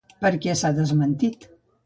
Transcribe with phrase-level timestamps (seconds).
[0.25, 1.47] Per què s'ha desmentit?